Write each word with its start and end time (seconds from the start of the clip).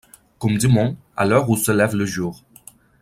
Comme 0.39 0.57
des 0.57 0.67
monts, 0.67 0.97
à 1.15 1.25
l’heure 1.27 1.47
où 1.47 1.55
se 1.55 1.71
lève 1.71 1.95
le 1.95 2.07
jour 2.07 2.41